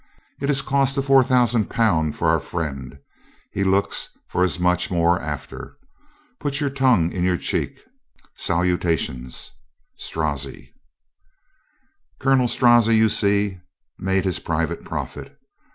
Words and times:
It 0.41 0.49
has 0.49 0.63
cost 0.63 0.97
a 0.97 1.01
four 1.03 1.23
thousand 1.23 1.69
pound 1.69 2.15
for 2.15 2.27
our 2.27 2.39
friend. 2.39 2.97
He 3.51 3.63
looks 3.63 4.09
for 4.29 4.43
as 4.43 4.59
much 4.59 4.89
more 4.89 5.21
after. 5.21 5.77
Put 6.39 6.59
your 6.59 6.71
tongue 6.71 7.11
in 7.11 7.23
your 7.23 7.37
cheek. 7.37 7.79
Salutations. 8.35 9.51
Strozzi. 9.97 10.73
Colonel 12.19 12.47
Strozzi, 12.47 12.97
you 12.97 13.09
see, 13.09 13.59
made 13.99 14.25
his 14.25 14.39
private 14.39 14.83
profit. 14.83 15.37